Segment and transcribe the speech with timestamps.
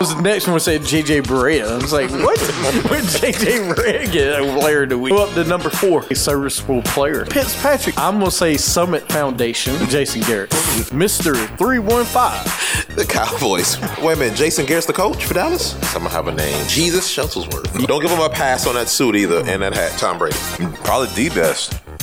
[0.00, 1.66] Was the next one said JJ Barea.
[1.70, 2.38] I was like, what?
[2.90, 6.04] Where did JJ Barea get a player do we go up to number four?
[6.10, 7.24] A serviceable player.
[7.26, 7.98] Fitzpatrick.
[7.98, 9.74] I'm gonna say Summit Foundation.
[9.88, 10.50] Jason Garrett.
[10.90, 11.34] Mr.
[11.56, 12.96] 315.
[12.96, 13.80] The Cowboys.
[14.02, 15.72] Wait a minute, Jason Garrett's the coach for Dallas?
[15.90, 16.66] Someone have a name.
[16.68, 17.86] Jesus Shuttlesworth.
[17.86, 19.98] Don't give him a pass on that suit either and that hat.
[19.98, 20.36] Tom Brady.
[20.84, 21.80] Probably the best.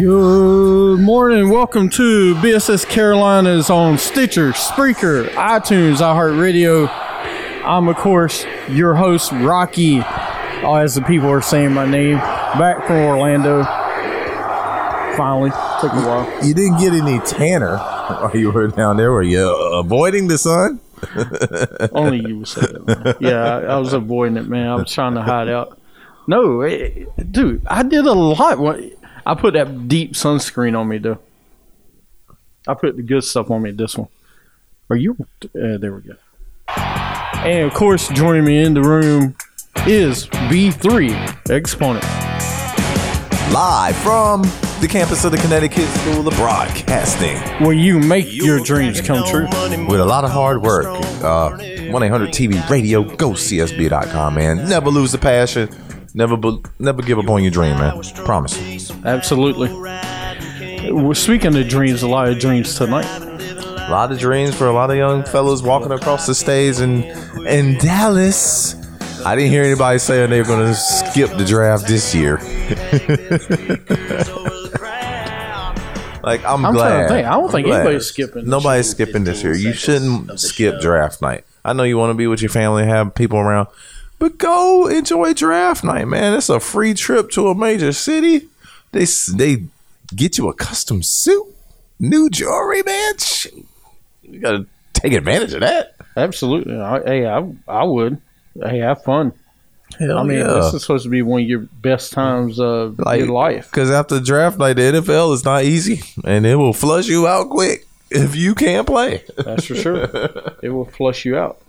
[0.00, 1.50] Good morning.
[1.50, 6.88] Welcome to BSS Carolinas on Stitcher, Spreaker, iTunes, iHeartRadio.
[7.66, 12.86] I'm, of course, your host, Rocky, oh, as the people are saying my name, back
[12.86, 13.62] from Orlando.
[15.18, 15.50] Finally,
[15.82, 16.46] took a while.
[16.46, 19.12] You didn't get any tanner while you were down there.
[19.12, 20.80] Were you avoiding the sun?
[21.92, 22.86] Only you would say that.
[22.86, 23.16] Man.
[23.20, 24.66] Yeah, I, I was avoiding it, man.
[24.66, 25.78] I was trying to hide out.
[26.26, 28.58] No, eh, dude, I did a lot.
[29.30, 31.20] I put that deep sunscreen on me, though.
[32.66, 33.70] I put the good stuff on me.
[33.70, 34.08] This one.
[34.90, 35.16] Are you?
[35.44, 36.16] Uh, there we go.
[36.76, 39.36] And of course, joining me in the room
[39.86, 42.02] is B3 Exponent.
[43.54, 44.42] Live from
[44.80, 47.36] the campus of the Connecticut School of Broadcasting.
[47.64, 49.44] Where you make your dreams come true.
[49.86, 50.86] With a lot of hard work.
[51.22, 53.04] Uh, 1-800-TV Radio.
[53.04, 54.68] Go CSB.com, man.
[54.68, 55.68] Never lose the passion.
[56.14, 58.02] Never be- never give up on your dream, man.
[58.24, 58.90] Promise.
[59.04, 59.68] Absolutely.
[60.92, 63.04] We're speaking of dreams, a lot of dreams tonight.
[63.06, 67.02] A lot of dreams for a lot of young fellas walking across the stage in
[67.46, 68.74] in Dallas.
[69.24, 72.36] I didn't hear anybody saying they were going to skip the draft this year.
[76.22, 76.88] like I'm, I'm glad.
[76.88, 77.26] trying to think.
[77.26, 77.80] I don't I'm think glad.
[77.80, 78.48] anybody's skipping.
[78.48, 79.54] Nobody's skipping this year.
[79.54, 81.44] You shouldn't skip draft night.
[81.64, 83.68] I know you want to be with your family, have people around,
[84.20, 86.34] but go enjoy draft night, man.
[86.34, 88.48] It's a free trip to a major city.
[88.92, 89.64] They they
[90.14, 91.46] get you a custom suit,
[91.98, 93.14] new jewelry, man.
[94.22, 95.94] You gotta take advantage of that.
[96.16, 96.78] Absolutely.
[96.78, 98.20] I, hey, I, I would.
[98.62, 99.32] Hey, have fun.
[99.98, 100.52] Hell I mean, yeah.
[100.52, 103.70] this is supposed to be one of your best times of your life.
[103.70, 107.48] Because after draft night, the NFL is not easy, and it will flush you out
[107.48, 109.24] quick if you can't play.
[109.36, 110.04] That's for sure.
[110.62, 111.60] it will flush you out.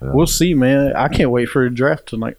[0.00, 0.94] We'll see, man.
[0.94, 2.36] I can't wait for the draft tonight.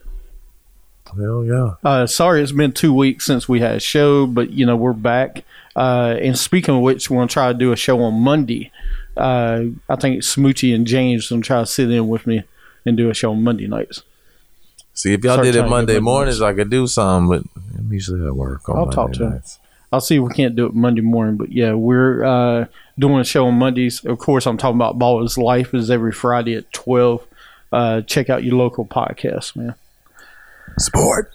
[1.15, 1.73] Hell yeah.
[1.83, 4.93] Uh, sorry, it's been two weeks since we had a show, but you know we're
[4.93, 5.43] back.
[5.75, 8.71] Uh, and speaking of which, we're gonna try to do a show on Monday.
[9.17, 12.43] Uh, I think Smoochie and James are gonna try to sit in with me
[12.85, 14.03] and do a show on Monday nights.
[14.93, 18.25] See, if y'all Start did it Monday mornings, I could do something, but I'm usually
[18.25, 18.67] at work.
[18.69, 19.29] On I'll Monday talk to him.
[19.31, 19.59] nights.
[19.91, 22.65] I'll see if we can't do it Monday morning, but yeah, we're uh,
[22.97, 24.05] doing a show on Mondays.
[24.05, 27.27] Of course, I'm talking about Ball is Life is every Friday at twelve.
[27.71, 29.75] Uh, check out your local podcast, man.
[30.77, 31.31] Support,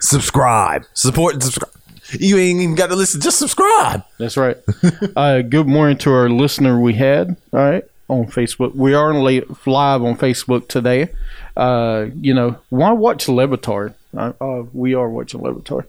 [0.00, 1.72] subscribe, support, and subscribe.
[2.12, 3.20] You ain't even got to listen.
[3.20, 4.04] Just subscribe.
[4.18, 4.56] That's right.
[5.16, 7.36] uh, good morning to our listener we had.
[7.52, 8.74] All right, on Facebook.
[8.74, 11.08] We are live on Facebook today.
[11.56, 13.94] Uh, you know, why watch Le Batard?
[14.16, 15.86] Uh, uh, we are watching Le Batard.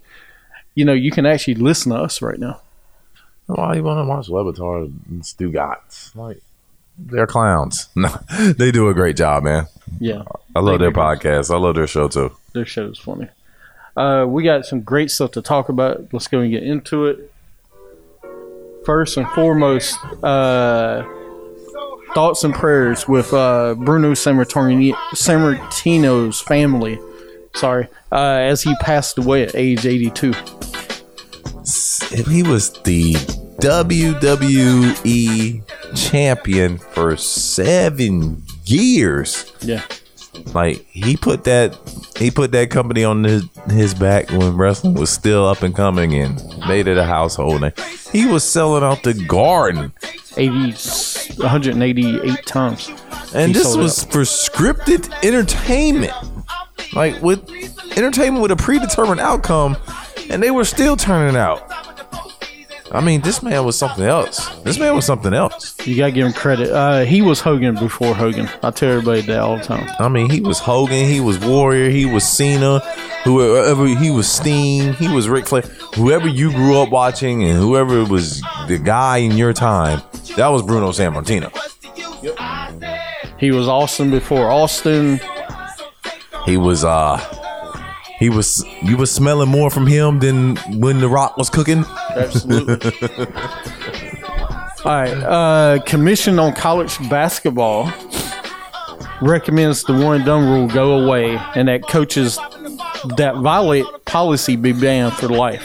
[0.73, 2.61] You know, you can actually listen to us right now.
[3.45, 6.16] Why you want to watch Le Batard and Stugotz?
[6.16, 6.41] Like
[6.97, 7.90] they're clowns.
[7.96, 8.09] No,
[8.58, 9.68] they do a great job, man.
[10.00, 10.24] Yeah,
[10.56, 11.00] I love their do.
[11.00, 11.53] podcast.
[11.53, 12.35] I love their show too.
[12.53, 13.30] their show's funny.
[13.96, 16.13] Uh, we got some great stuff to talk about.
[16.13, 17.32] Let's go and get into it.
[18.85, 21.03] First and foremost, uh,
[22.14, 27.00] thoughts and prayers with uh, Bruno Sammartini- Sammartino's family.
[27.55, 30.32] Sorry, uh, as he passed away at age 82.
[32.29, 33.14] He was the
[33.59, 35.64] WWE
[35.95, 39.51] champion for seven years.
[39.61, 39.84] Yeah,
[40.53, 41.75] Like he put that
[42.17, 46.13] he put that company on his his back when wrestling was still up and coming
[46.13, 46.35] and
[46.67, 47.72] made it a household name.
[48.11, 49.91] He was selling out the garden.
[50.39, 50.72] 80,
[51.41, 52.90] 188 times.
[53.33, 56.13] And this was for scripted entertainment.
[56.93, 57.49] Like with
[57.97, 59.78] entertainment with a predetermined outcome,
[60.29, 61.67] and they were still turning out.
[62.91, 64.47] I mean, this man was something else.
[64.63, 65.75] This man was something else.
[65.85, 66.72] You gotta give him credit.
[66.72, 68.49] Uh, he was Hogan before Hogan.
[68.63, 69.89] I tell everybody that all the time.
[69.99, 72.79] I mean, he was Hogan, he was Warrior, he was Cena,
[73.23, 74.93] whoever he was Steam.
[74.93, 75.63] he was Ric Flair.
[75.95, 80.01] Whoever you grew up watching and whoever was the guy in your time,
[80.37, 81.51] that was Bruno Sammartino.
[83.40, 85.19] He was Austin before Austin.
[86.45, 87.17] He was uh
[88.17, 91.85] he was you was smelling more from him than when the rock was cooking.
[92.16, 92.91] Absolutely.
[94.85, 95.14] All right.
[95.14, 97.91] Uh, Commission on College Basketball
[99.22, 102.37] recommends the one and done rule go away and that coaches
[103.17, 105.64] that violate policy be banned for life.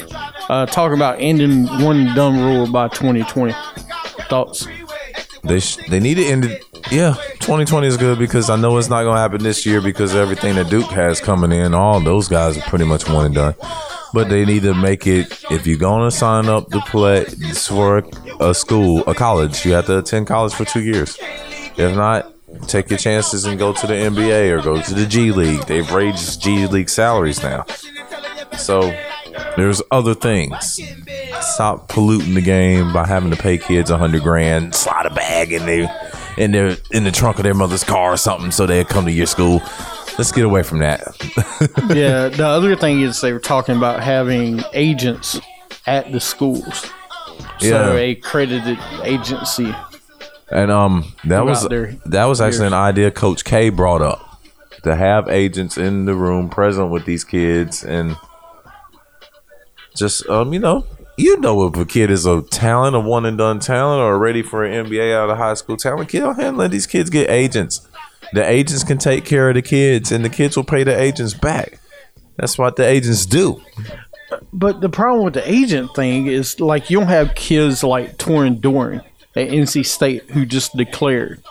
[0.49, 3.55] Uh, talking about ending one and done rule by 2020.
[4.29, 4.67] Thoughts?
[5.45, 6.65] They sh- they need to end it.
[6.91, 10.15] Yeah, 2020 is good because I know it's not going to happen this year because
[10.15, 11.75] everything that Duke has coming in.
[11.75, 13.55] All those guys are pretty much one and done.
[14.15, 15.45] But they need to make it.
[15.51, 18.05] If you're going to sign up to play for
[18.39, 21.19] a school, a college, you have to attend college for two years.
[21.77, 22.33] If not,
[22.69, 25.67] take your chances and go to the NBA or go to the G League.
[25.67, 27.65] They've raised G League salaries now.
[28.57, 28.83] So
[29.57, 30.79] there's other things.
[31.41, 35.53] Stop polluting the game by having to pay kids a hundred grand, slide a bag
[35.53, 35.89] in their
[36.37, 39.13] in their in the trunk of their mother's car or something, so they come to
[39.13, 39.61] your school.
[40.19, 41.01] Let's get away from that.
[41.95, 42.29] yeah.
[42.29, 45.41] The other thing is they were talking about having agents
[45.87, 46.91] at the schools.
[47.61, 47.97] So Yeah.
[47.97, 49.75] a credited agency.
[50.51, 51.97] and um, that was there.
[52.07, 54.39] that was actually an idea Coach K brought up
[54.83, 58.17] to have agents in the room present with these kids and
[59.97, 60.85] just um, you know,
[61.17, 64.43] you know if a kid is a talent, a one and done talent, or ready
[64.43, 67.87] for an NBA out of high school talent, ahead and let these kids get agents.
[68.33, 71.35] The agents can take care of the kids, and the kids will pay the agents
[71.35, 71.79] back.
[72.37, 73.61] That's what the agents do.
[74.53, 78.61] But the problem with the agent thing is like you don't have kids like Torin
[78.61, 79.03] Dorn
[79.37, 81.43] at NC State who just declared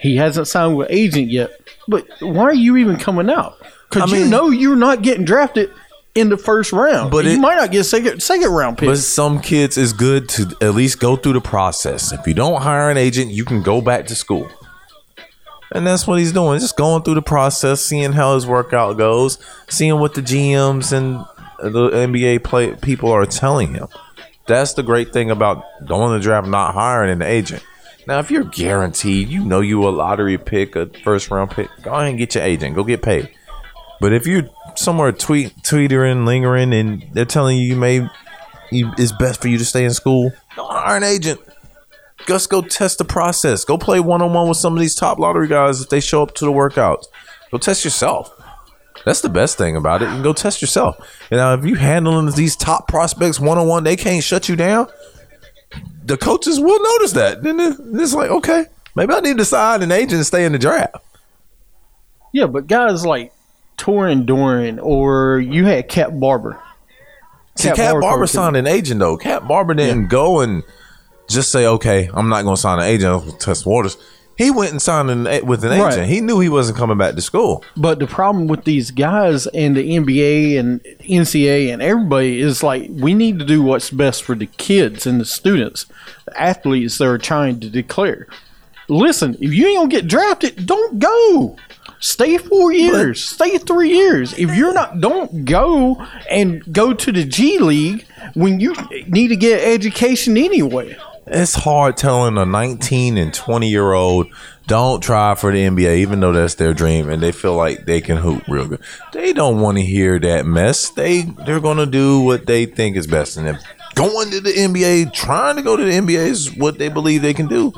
[0.00, 1.50] he hasn't signed with agent yet.
[1.86, 3.58] But why are you even coming out?
[3.90, 5.70] Because I you mean- know you're not getting drafted
[6.14, 7.10] in the first round.
[7.10, 8.88] But you it- might not get second second round pick.
[8.88, 12.12] But some kids is good to at least go through the process.
[12.12, 14.48] If you don't hire an agent, you can go back to school.
[15.72, 16.58] And that's what he's doing.
[16.58, 21.24] Just going through the process, seeing how his workout goes, seeing what the GMs and
[21.62, 23.86] the NBA play people are telling him.
[24.48, 27.62] That's the great thing about going to the draft, not hiring an agent.
[28.08, 31.92] Now, if you're guaranteed, you know you a lottery pick, a first round pick, go
[31.92, 32.74] ahead and get your agent.
[32.74, 33.28] Go get paid.
[34.00, 34.48] But if you're
[34.80, 38.08] somewhere tweet, tweetering, lingering, and they're telling you you may
[38.70, 41.40] you, it's best for you to stay in school, don't hire an agent.
[42.26, 43.64] Just go test the process.
[43.64, 46.22] Go play one on one with some of these top lottery guys if they show
[46.22, 47.06] up to the workouts.
[47.50, 48.30] Go test yourself.
[49.04, 50.06] That's the best thing about it.
[50.06, 50.98] You can go test yourself.
[51.30, 54.56] And now, if you handling these top prospects one on one, they can't shut you
[54.56, 54.88] down.
[56.04, 57.42] The coaches will notice that.
[57.42, 60.58] Then it's like, okay, maybe I need to sign an agent and stay in the
[60.58, 60.96] draft.
[62.32, 63.32] yeah, but guys like
[63.80, 66.60] Torin Dorn or you had Cat Barber.
[67.56, 69.16] See, Cat Cat Barber Barber signed an agent though.
[69.16, 70.62] Cat Barber didn't go and
[71.28, 73.10] just say, "Okay, I'm not going to sign an agent.
[73.12, 73.96] I'll test waters."
[74.36, 75.92] He went and signed an, with an Right.
[75.92, 76.08] agent.
[76.08, 77.62] He knew he wasn't coming back to school.
[77.76, 82.88] But the problem with these guys and the NBA and NCAA and everybody is like
[82.90, 85.84] we need to do what's best for the kids and the students,
[86.24, 88.28] the athletes that are trying to declare.
[88.88, 91.56] Listen, if you ain't gonna get drafted, don't go.
[91.98, 93.22] Stay four years.
[93.22, 94.32] stay three years.
[94.38, 95.96] If you're not, don't go
[96.30, 98.74] and go to the G League when you
[99.06, 100.96] need to get education anyway.
[101.26, 104.28] It's hard telling a 19 and 20 year old
[104.66, 108.00] don't try for the NBA, even though that's their dream, and they feel like they
[108.00, 108.80] can hoop real good.
[109.12, 110.90] They don't want to hear that mess.
[110.90, 113.62] They they're gonna do what they think is best, and if
[113.94, 117.34] going to the NBA, trying to go to the NBA is what they believe they
[117.34, 117.72] can do.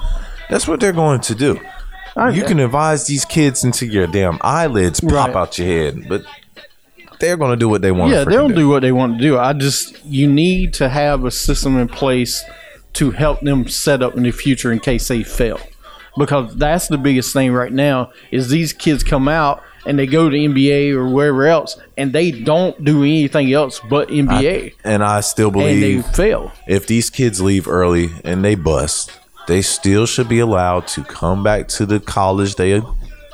[0.50, 1.58] That's what they're going to do.
[2.16, 5.36] You can advise these kids until your damn eyelids pop Right.
[5.36, 6.22] out your head, but
[7.18, 8.12] they're gonna do what they want.
[8.12, 9.38] Yeah, to they'll freaking do what they want to do.
[9.38, 12.44] I just you need to have a system in place
[12.94, 15.58] to help them set up in the future in case they fail.
[16.18, 20.28] Because that's the biggest thing right now is these kids come out and they go
[20.28, 25.20] to NBA or wherever else and they don't do anything else but NBA And I
[25.20, 26.52] still believe and they fail.
[26.68, 29.10] if these kids leave early and they bust,
[29.48, 32.80] they still should be allowed to come back to the college they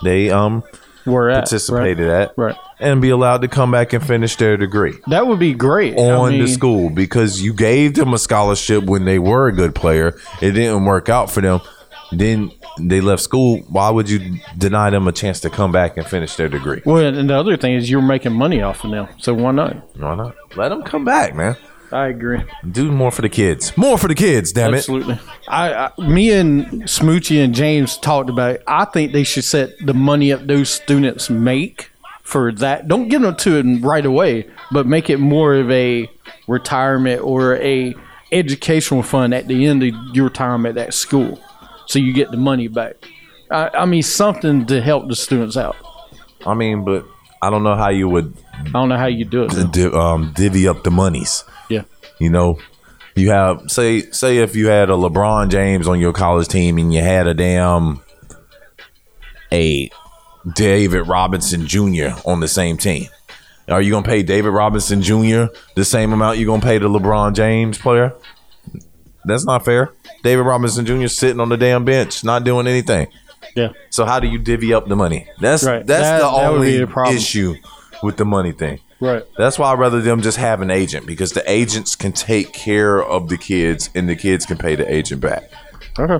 [0.02, 0.62] they um
[1.04, 2.22] Where at participated right?
[2.22, 2.56] at, Right.
[2.80, 5.98] and be allowed to come back and finish their degree That would be great.
[5.98, 9.52] I on mean, the school because you gave them a scholarship when they were a
[9.52, 10.16] good player.
[10.40, 11.60] It didn't work out for them.
[12.12, 12.50] then
[12.80, 13.58] they left school.
[13.68, 16.80] Why would you deny them a chance to come back and finish their degree?
[16.86, 19.74] Well, and the other thing is you're making money off of them, so why not?
[19.98, 20.34] Why not?
[20.56, 21.56] Let them come back, man.
[21.90, 22.42] I agree.
[22.70, 23.76] Do more for the kids.
[23.76, 24.78] More for the kids, damn it.
[24.78, 25.18] Absolutely.
[25.48, 28.56] I, I, me and Smoochie and James talked about.
[28.56, 28.62] It.
[28.66, 31.90] I think they should set the money up those students make
[32.22, 32.88] for that.
[32.88, 36.10] Don't give them to it right away, but make it more of a
[36.46, 37.94] retirement or a
[38.32, 41.40] educational fund at the end of your time at that school,
[41.86, 42.96] so you get the money back.
[43.50, 45.76] I, I mean, something to help the students out.
[46.44, 47.06] I mean, but
[47.42, 49.94] I don't know how you would I don't know how you do it.
[49.94, 51.44] um, divvy up the monies.
[51.68, 51.82] Yeah.
[52.18, 52.58] You know,
[53.14, 56.92] you have say say if you had a LeBron James on your college team and
[56.92, 58.00] you had a damn
[59.52, 59.90] a
[60.54, 62.08] David Robinson Jr.
[62.24, 63.08] on the same team.
[63.68, 65.46] Are you gonna pay David Robinson Jr.
[65.74, 68.14] the same amount you're gonna pay the LeBron James player?
[69.24, 69.92] That's not fair.
[70.22, 71.06] David Robinson Jr.
[71.08, 73.08] sitting on the damn bench, not doing anything.
[73.54, 73.68] Yeah.
[73.90, 75.26] So how do you divvy up the money?
[75.40, 75.86] That's Right.
[75.86, 77.54] that's That- the that only the issue
[78.02, 78.80] with the money thing.
[79.00, 79.22] Right.
[79.36, 83.00] That's why I'd rather them just have an agent because the agents can take care
[83.02, 85.50] of the kids and the kids can pay the agent back.
[85.98, 86.14] Okay.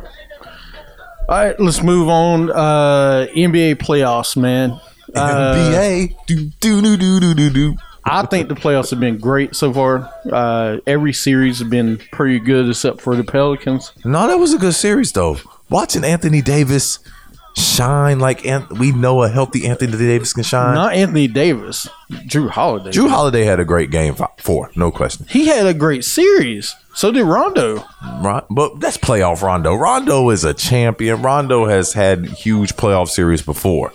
[1.29, 2.51] All right, let's move on.
[2.51, 4.81] Uh, NBA playoffs, man.
[5.15, 7.75] Uh, NBA, do do do do do do do.
[8.05, 10.11] I think the playoffs have been great so far.
[10.33, 13.93] Uh, every series has been pretty good except for the Pelicans.
[14.05, 15.37] No, that was a good series though.
[15.69, 16.99] Watching Anthony Davis
[17.57, 20.75] shine like An- we know a healthy Anthony Davis can shine.
[20.75, 21.89] Not Anthony Davis,
[22.27, 22.91] Drew Holiday.
[22.91, 25.27] Drew Holiday had a great game four, no question.
[25.29, 26.75] he had a great series.
[26.95, 27.85] So did Rondo.
[28.21, 29.75] Right, but that's playoff Rondo.
[29.75, 31.23] Rondo is a champion.
[31.23, 33.93] Rondo has had huge playoff series before.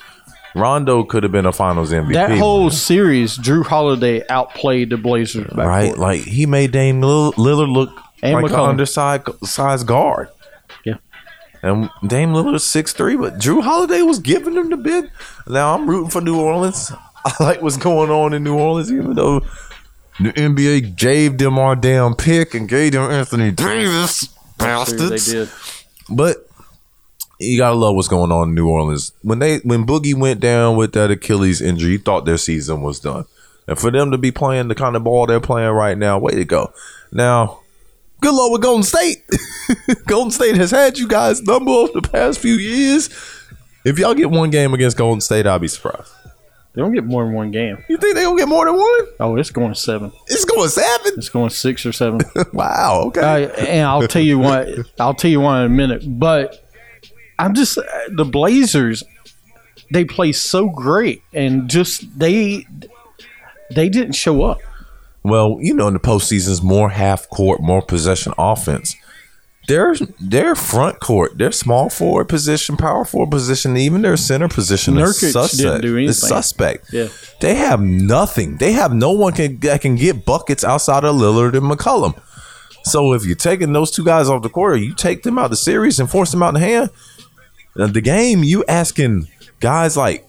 [0.55, 2.13] Rondo could have been a Finals MVP.
[2.13, 5.51] That whole series, Drew Holiday outplayed the Blazers.
[5.55, 5.98] Right?
[5.98, 7.89] Like he made Dame Lill- Lillard look
[8.22, 10.29] And like an undersized guard.
[11.63, 15.10] And Dame Lillard's six three, but Drew Holiday was giving them the bid.
[15.48, 16.91] Now I'm rooting for New Orleans.
[17.25, 19.39] I like what's going on in New Orleans, even though
[20.20, 24.27] the NBA gave them our damn pick and gave them Anthony Davis,
[24.58, 25.25] They bastards.
[25.32, 25.50] did.
[26.10, 26.48] But
[27.39, 29.13] you gotta love what's going on in New Orleans.
[29.22, 33.00] When they when Boogie went down with that Achilles injury, you thought their season was
[33.00, 33.24] done.
[33.67, 36.34] And for them to be playing the kind of ball they're playing right now, way
[36.34, 36.74] to go.
[37.13, 37.62] Now,
[38.23, 39.23] good luck with Golden State.
[40.07, 43.09] Golden State has had you guys number over the past few years.
[43.85, 46.11] If y'all get one game against Golden State, I'll be surprised.
[46.73, 47.83] They don't get more than one game.
[47.87, 49.07] You think they gonna get more than one?
[49.19, 50.11] Oh, it's going seven.
[50.27, 51.11] It's going seven.
[51.17, 52.21] It's going six or seven.
[52.53, 53.03] Wow.
[53.07, 53.45] Okay.
[53.45, 54.67] Uh, and I'll tell you what.
[54.99, 56.03] I'll tell you one in a minute.
[56.05, 56.65] But
[57.37, 59.03] I'm just the Blazers.
[59.91, 62.65] They play so great, and just they
[63.69, 64.59] they didn't show up.
[65.23, 68.95] Well, you know, in the postseasons, more half court, more possession offense.
[69.69, 74.97] Their their front court, their small forward position, power forward position, even their center position
[74.97, 75.57] is Nurkic suspect.
[75.57, 76.87] didn't do is suspect.
[76.91, 77.07] Yeah.
[77.39, 78.57] They have nothing.
[78.57, 82.21] They have no one can, that can get buckets outside of Lillard and McCollum.
[82.83, 85.51] So if you're taking those two guys off the court, you take them out of
[85.51, 86.89] the series and force them out in the hand.
[87.79, 89.29] uh, The game, you asking
[89.61, 90.27] guys like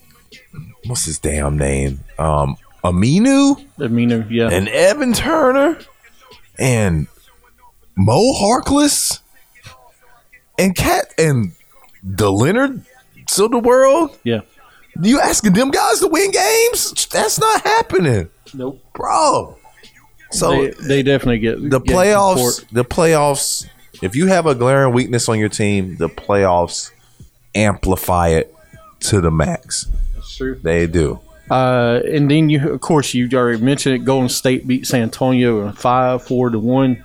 [0.86, 2.04] what's his damn name?
[2.20, 5.78] Um Aminu mean, yeah, and Evan Turner
[6.58, 7.06] and
[7.96, 9.20] Mo Harkless
[10.58, 11.52] and Cat and
[12.02, 12.82] the Leonard
[13.38, 14.16] of the world.
[14.22, 14.40] yeah.
[15.02, 17.06] You asking them guys to win games?
[17.10, 18.80] That's not happening, Nope.
[18.94, 19.56] bro.
[20.30, 22.72] So They, they definitely get the get playoffs, support.
[22.72, 23.66] the playoffs.
[24.02, 26.92] If you have a glaring weakness on your team, the playoffs
[27.56, 28.54] amplify it
[29.00, 29.86] to the max.
[30.14, 30.60] That's true.
[30.62, 31.18] They do.
[31.50, 34.04] Uh, and then you, of course, you already mentioned it.
[34.04, 37.04] Golden State beat San Antonio five, four to one.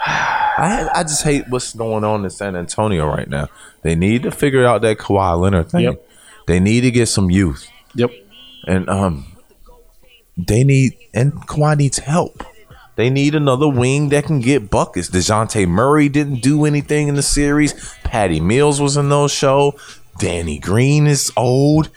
[0.00, 3.48] I I just hate what's going on in San Antonio right now.
[3.82, 5.82] They need to figure out that Kawhi Leonard thing.
[5.82, 6.08] Yep.
[6.46, 8.10] They need to get some youth, Yep.
[8.66, 9.26] and um,
[10.36, 12.44] they need and Kawhi needs help.
[12.96, 15.10] They need another wing that can get buckets.
[15.10, 17.74] Dejounte Murray didn't do anything in the series.
[18.02, 19.78] Patty Mills was a no show.
[20.18, 21.90] Danny Green is old.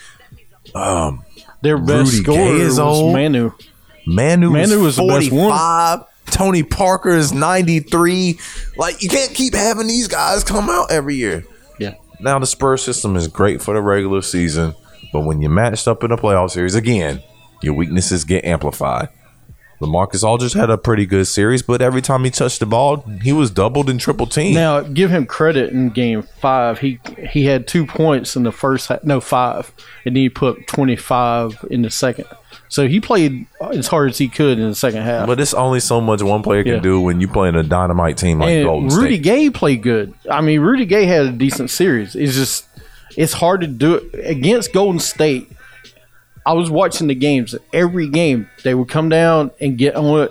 [0.76, 1.26] Um,
[1.62, 3.14] Their best Rudy scorer Gay is was old.
[3.14, 3.52] Manu.
[4.06, 5.50] Manu, Manu is was the best one.
[5.52, 6.00] 45.
[6.28, 8.40] Tony Parker is 93.
[8.78, 11.44] Like, you can't keep having these guys come out every year.
[11.78, 11.96] Yeah.
[12.20, 14.74] Now, the Spurs system is great for the regular season,
[15.12, 17.22] but when you're matched up in a playoff series, again,
[17.62, 19.10] your weaknesses get amplified.
[19.82, 23.34] Lamarcus Aldridge had a pretty good series, but every time he touched the ball, he
[23.34, 24.54] was doubled and triple teamed.
[24.56, 26.80] Now, give him credit in game five.
[26.80, 27.00] He
[27.32, 29.72] he had two points in the first half, no five,
[30.06, 32.26] and then he put twenty five in the second.
[32.70, 35.26] So he played as hard as he could in the second half.
[35.28, 36.80] But it's only so much one player can Yeah.
[36.80, 39.24] do when you playing a dynamite team like and Golden Rudy State.
[39.24, 40.14] Gay played good.
[40.30, 42.16] I mean, Rudy Gay had a decent series.
[42.16, 42.66] It's just
[43.18, 45.52] it's hard to do it against Golden State.
[46.46, 47.56] I was watching the games.
[47.74, 50.30] Every game they would come down and get on.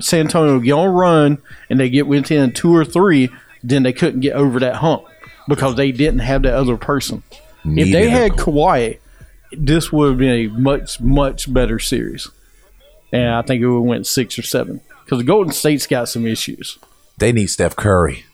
[0.00, 3.30] San Antonio would get on a run and they get within two or three.
[3.64, 5.04] Then they couldn't get over that hump
[5.48, 7.22] because they didn't have that other person.
[7.64, 8.98] if they had Kawhi,
[9.52, 12.28] this would have been a much much better series.
[13.12, 16.08] And I think it would have went six or seven because the Golden State's got
[16.08, 16.78] some issues.
[17.18, 18.24] They need Steph Curry.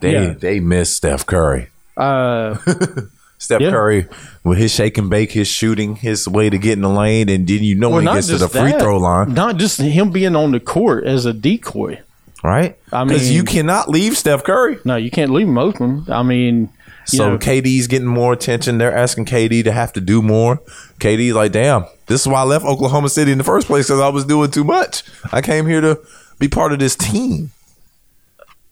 [0.00, 0.34] They Yeah.
[0.34, 1.68] they miss Steph Curry.
[1.96, 2.56] Uh,
[3.38, 3.70] Steph Yeah.
[3.70, 4.06] Curry
[4.42, 7.46] with his shake and bake, his shooting, his way to get in the lane, and
[7.46, 10.10] then you know when he gets to the free that, throw line, Not just him
[10.10, 12.00] being on the court as a decoy.
[12.42, 12.76] right?
[12.92, 14.78] I mean- you cannot leave Steph Curry.
[14.84, 16.04] No, you can't leave him open.
[16.08, 16.68] I mean,
[17.10, 18.78] you So know, KD's getting more attention.
[18.78, 20.60] They're asking KD to have to do more.
[21.00, 24.00] KD like, damn, this is why I left Oklahoma City in the first place because
[24.00, 25.02] I was doing too much.
[25.32, 26.00] I came here to
[26.38, 27.50] be part of this team.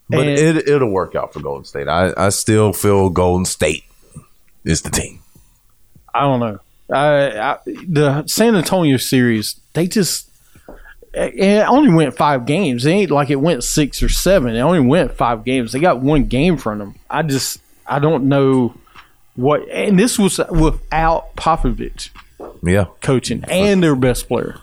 [0.09, 1.89] But And- it it'll work out for Golden State.
[1.89, 3.85] I, I still feel Golden State
[4.65, 5.21] is the team.
[6.15, 6.59] I don't know.
[6.93, 10.29] I, I, the San Antonio series, they just
[11.15, 12.85] it only went five games.
[12.87, 14.55] It ain't like it went six or seven.
[14.55, 15.73] It only went five games.
[15.73, 16.95] They got one game from them.
[17.09, 18.75] I just I don't know
[19.37, 19.67] what.
[19.71, 22.11] And this was without Popovich
[22.63, 22.87] Yeah.
[23.01, 24.59] coaching and their best player.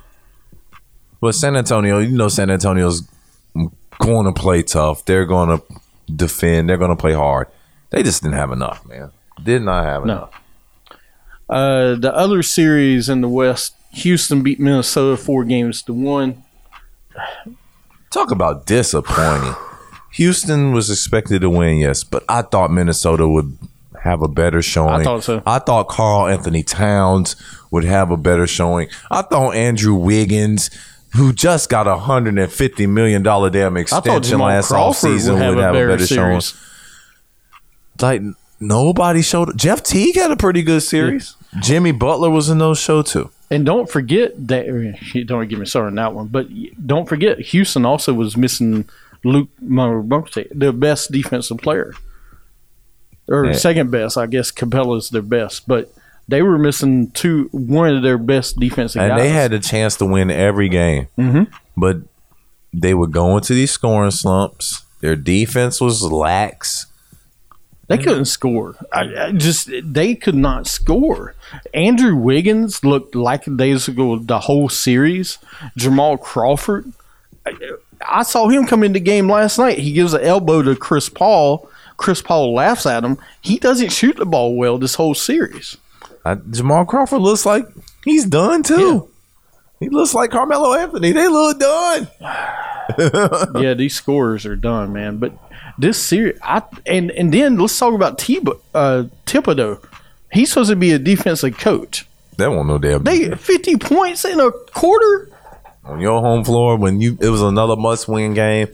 [1.21, 3.07] But San Antonio, you know, San Antonio's
[3.99, 5.03] going to play tough.
[5.05, 5.63] They're going to
[6.15, 6.69] defend.
[6.69, 7.47] They're going to play hard.
[7.89, 9.11] They just didn't have enough, man.
[9.43, 10.13] Did not have No.
[10.13, 10.29] enough.
[11.49, 16.43] Uh, the other series in the West, Houston beat Minnesota four games to one.
[18.11, 19.55] Talk about disappointing.
[20.13, 23.57] Houston was expected to win, yes, but I thought Minnesota would
[24.03, 25.01] have a better showing.
[25.01, 25.43] I thought so.
[25.45, 27.35] I thought Karl Anthony Towns
[27.71, 28.87] would have a better showing.
[29.11, 30.69] I thought Andrew Wiggins,
[31.15, 35.57] who just got a hundred and fifty million dollar damn extension last Crawford offseason, would
[35.63, 36.41] have a better, showing.
[38.01, 38.21] Like
[38.59, 39.57] nobody showed.
[39.57, 41.35] Jeff Teague had a pretty good series.
[41.59, 43.29] Jimmy Butler was in those show too.
[43.51, 44.65] And don't forget that.
[45.25, 46.27] Don't get me started on that one.
[46.27, 46.47] But
[46.85, 48.87] don't forget, Houston also was missing
[49.23, 51.93] Luke Monroe, their best defensive player,
[53.27, 53.53] or Yeah.
[53.53, 54.17] second best.
[54.19, 55.91] I guess Capela's their best, but
[56.27, 59.19] they were missing two, one of their best defensive and guys.
[59.19, 61.07] they had a chance to win every game.
[61.17, 61.51] Mm-hmm.
[61.75, 61.97] But
[62.71, 64.83] they would go into these scoring slumps.
[65.01, 66.85] Their defense was lax.
[67.89, 68.75] They couldn't score.
[68.93, 71.33] I, I just they could not score.
[71.73, 75.39] Andrew Wiggins looked like days ago the whole series.
[75.75, 76.93] Jamal Crawford.
[77.47, 77.53] I,
[78.07, 79.79] I saw him come into the game last night.
[79.79, 81.67] He gives an elbow to Chris Paul.
[81.97, 83.17] Chris Paul laughs at him.
[83.41, 85.75] He doesn't shoot the ball well this whole series.
[86.51, 87.65] Jamal Crawford looks like
[88.05, 89.09] he's done too.
[89.79, 91.11] He looks like Carmelo Anthony.
[91.11, 92.07] They look done.
[93.63, 95.17] yeah, these scorers are done, man.
[95.17, 95.33] But
[95.79, 98.39] this series, I and and then let's talk about T-
[98.73, 99.83] uh, Thibodeau.
[100.31, 102.05] He's supposed to be a defensive coach.
[102.37, 103.03] That won't no damn.
[103.03, 105.29] They fifty points in a quarter.
[105.83, 108.67] on your home floor when you it was another must win game.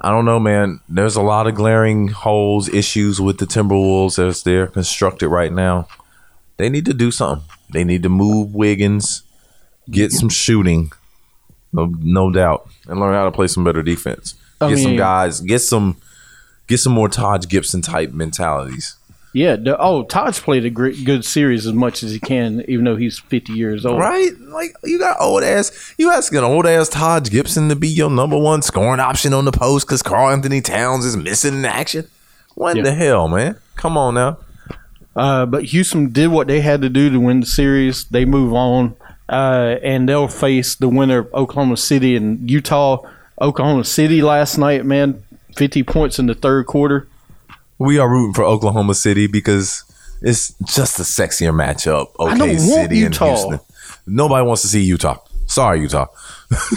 [0.00, 0.80] I don't know, man.
[0.88, 5.88] There's a lot of glaring holes, issues with the Timberwolves as they're constructed right now.
[6.58, 7.48] They need to do something.
[7.70, 9.22] They need to move Wiggins,
[9.90, 10.92] get some shooting,
[11.72, 14.34] no, no doubt, and learn how to play some better defense.
[14.60, 15.96] I get some guys, get some,
[16.66, 18.96] get some more Taj Gibson type mentalities.
[19.32, 19.56] Yeah.
[19.56, 22.96] The, oh, Taj's played a great, good series as much as he can, even though
[22.96, 24.00] he's 50 years old.
[24.00, 24.30] Right?
[24.40, 25.94] Like you got old ass.
[25.98, 29.52] You asking old ass Taj Gibson to be your number one scoring option on the
[29.52, 32.08] post because Karl Anthony Towns is missing in action.
[32.54, 32.84] What Yeah.
[32.84, 33.56] the hell, man?
[33.76, 34.38] Come on now.
[35.14, 38.04] Uh, but Houston did what they had to do to win the series.
[38.04, 38.94] They move on,
[39.28, 42.98] uh, and they'll face the winner of Oklahoma City and Utah.
[43.40, 45.22] Oklahoma City last night, man,
[45.56, 47.08] 50 points in the third quarter.
[47.78, 49.84] We are rooting for Oklahoma City because
[50.22, 52.12] it's just a sexier matchup.
[52.18, 53.26] OK I don't want City and Utah.
[53.26, 53.60] Houston.
[54.06, 55.18] Nobody wants to see Utah.
[55.46, 56.06] Sorry, Utah.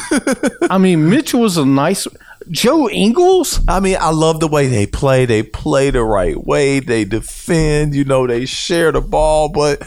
[0.70, 2.08] I mean, Mitchell was a nice.
[2.50, 3.60] Joe Ingles?
[3.68, 5.26] I mean, I love the way they play.
[5.26, 6.80] They play the right way.
[6.80, 7.96] They defend.
[7.96, 9.82] You know, they share the ball, but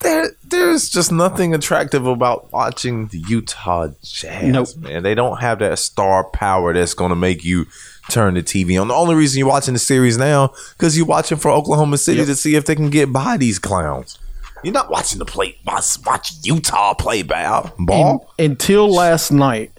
[0.00, 4.44] there, there's just nothing attractive about watching the Utah Jazz.
[4.44, 4.68] Nope.
[4.78, 7.66] Man, they don't have that star power that's going to make you
[8.10, 8.88] turn the TV on.
[8.88, 12.26] The only reason you're watching the series now because you're watching for Oklahoma City Yep.
[12.28, 14.18] to see if they can get by these clowns.
[14.64, 15.56] You're not watching the play.
[15.64, 18.30] Watch, watch Utah play ball.
[18.38, 19.70] Until last night,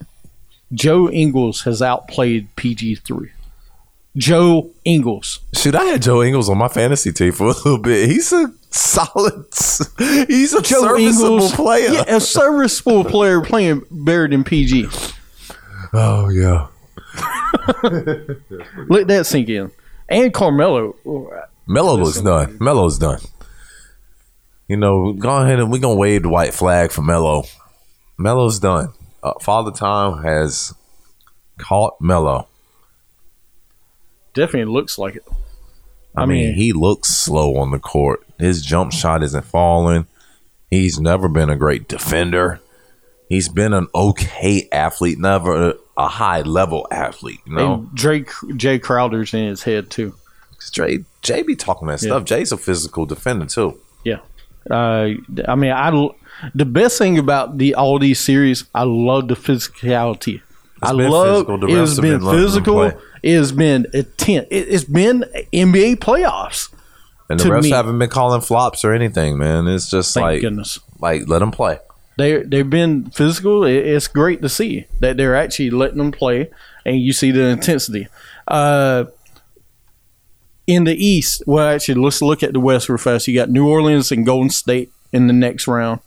[0.74, 3.30] Joe Ingles has outplayed PG three.
[4.18, 5.40] Joe Ingles.
[5.54, 8.10] Shoot, I had Joe Ingles on my fantasy team for a little bit.
[8.10, 9.46] He's a solid.
[10.28, 11.90] He's a Joe serviceable Ingles, player.
[11.92, 14.88] Yeah, a serviceable player playing better than PG.
[15.94, 16.68] Oh yeah.
[18.88, 19.72] Let that sink in.
[20.10, 20.96] And Carmelo.
[21.68, 22.58] Melo looks done.
[22.60, 23.20] Melo's done.
[24.68, 27.44] You know, go ahead and we're gonna wave the white flag for Melo.
[28.18, 28.94] Melo's done.
[29.22, 30.74] Uh, Father Time has
[31.58, 32.48] caught Melo.
[34.34, 35.24] Definitely looks like it.
[36.16, 38.26] I, I mean, mean- he looks slow on the court.
[38.42, 40.08] His jump shot isn't falling.
[40.70, 42.60] He's never been a great defender.
[43.30, 47.40] He's been an okay athlete, never a, high level athlete.
[47.46, 50.16] You know, And Drake Jay Crowder's in his head too.
[50.72, 52.10] Jay, Jay be talking that Yeah.
[52.10, 52.26] stuff.
[52.26, 53.78] Jay's a physical defender too.
[54.04, 54.20] Yeah.
[54.70, 55.10] Uh,
[55.48, 55.90] I mean, I
[56.54, 60.42] the best thing about the all these series, I love the physicality.
[60.82, 62.82] I been love it's been physical.
[63.24, 64.48] It has been intent.
[64.50, 66.70] It, it's been NBA playoffs.
[67.32, 69.68] And the refs me- haven't been calling flops or anything, man.
[69.68, 70.80] It's just like, goodness.
[71.00, 71.80] like let them play.
[72.18, 73.64] They they've been physical.
[73.64, 76.50] It's great to see that they're actually letting them play,
[76.86, 78.08] and you see the intensity.
[78.48, 79.06] Uh,
[80.68, 83.28] in the East, well, actually, let's look at the West real fast.
[83.28, 86.02] You got New Orleans and Golden State in the next round.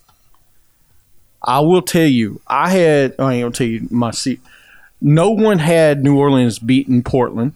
[1.41, 3.15] I will tell you, I had.
[3.19, 4.39] I ain't gonna tell you my seat.
[5.01, 7.53] No one had New Orleans beating Portland.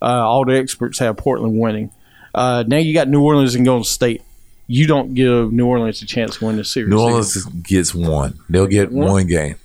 [0.00, 1.90] Uh, all the experts have Portland winning.
[2.38, 4.22] Uh, now you got New Orleans and Golden State.
[4.68, 6.90] You don't give New Orleans a chance to win the series.
[6.90, 7.00] New.
[7.00, 8.38] Orleans gets one.
[8.48, 9.08] They'll get One?
[9.08, 9.56] one game.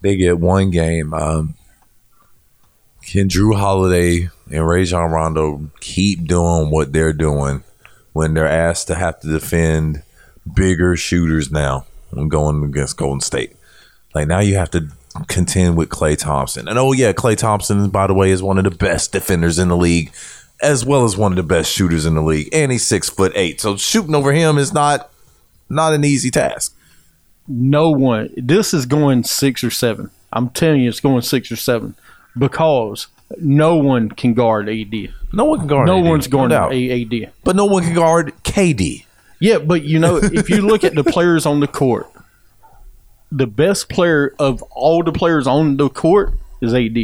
[0.00, 1.12] They get one game.
[1.12, 1.54] Um,
[3.02, 7.62] can Drew Holiday and Rajon Rondo keep doing what they're doing
[8.12, 10.02] when they're asked to have to defend
[10.54, 13.56] bigger shooters now when going against Golden State?
[14.14, 14.88] Like now you have to
[15.26, 16.68] contend with Klay Thompson.
[16.68, 19.68] And oh yeah, Klay Thompson, by the way, is one of the best defenders in
[19.68, 20.12] the league,
[20.62, 22.48] as well as one of the best shooters in the league.
[22.52, 23.60] And he's six foot eight.
[23.60, 25.10] So shooting over him is not
[25.68, 26.74] not an easy task.
[27.46, 28.30] no one.
[28.36, 30.10] This is going six or seven.
[30.32, 31.94] I'm telling you, it's going six or seven
[32.36, 33.06] because
[33.38, 34.94] no one can guard AD.
[35.32, 35.86] No one can guard.
[35.86, 36.72] No AD, one's guarding doubt.
[36.74, 37.32] AD.
[37.44, 39.04] but no one can guard KD.
[39.40, 42.10] Yeah, but you know, if you look at the players on the court,
[43.30, 46.96] the best player of all the players on the court is AD,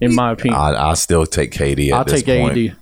[0.00, 0.58] in my opinion.
[0.60, 2.76] I, I still take KD at I'll this take point AD.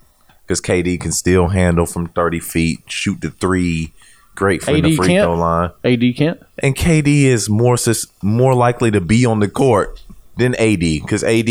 [0.47, 3.93] Because KD can still handle from thirty feet, shoot the three,
[4.35, 5.25] great from the free can't?
[5.25, 6.43] throw line, AD can't.
[6.59, 10.03] and KD is more sus- more likely to be on the court
[10.37, 11.49] than AD because AD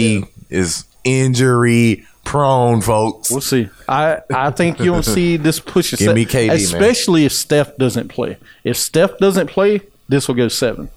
[0.50, 3.30] is injury prone, folks.
[3.32, 3.70] We'll see.
[3.88, 5.92] I, I think you'll see this push.
[5.92, 6.56] Give se- me KD, man.
[6.58, 8.38] especially if Steph doesn't play.
[8.64, 10.90] If Steph doesn't play, this will go seven.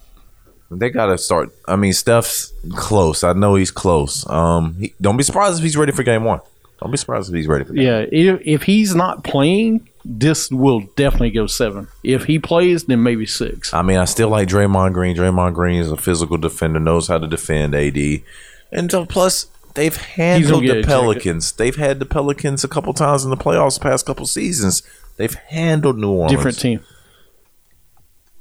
[0.70, 1.54] They gotta start.
[1.68, 3.22] I mean, Steph's close.
[3.22, 4.28] I know he's close.
[4.28, 6.40] Um, he, don't be surprised if he's ready for game one.
[6.80, 7.72] Don't be surprised if he's ready for.
[7.72, 11.88] Game Yeah, if, if he's not playing, this will definitely go seven.
[12.02, 13.72] If he plays, then maybe six.
[13.72, 15.16] I mean, I still like Draymond Green.
[15.16, 18.22] Draymond Green is a physical defender, knows how to defend AD,
[18.70, 20.86] and so plus they've handled the ejected.
[20.86, 21.52] Pelicans.
[21.52, 24.82] They've had the Pelicans a couple times in the playoffs, the past couple seasons.
[25.16, 26.32] They've handled New Orleans.
[26.32, 26.80] Different team.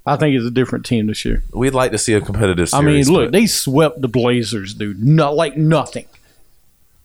[0.06, 1.44] I think it's a different team this year.
[1.52, 2.74] We'd like to see a competitive.
[2.74, 5.02] I mean, look, they swept the Blazers, dude.
[5.02, 6.06] Not like nothing.